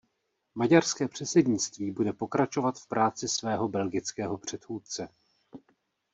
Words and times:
Maďarské 0.55 1.07
předsednictví 1.07 1.91
bude 1.91 2.13
pokračovat 2.13 2.79
v 2.79 2.87
práci 2.87 3.27
svého 3.27 3.67
belgického 3.67 4.37
předchůdce. 4.37 5.07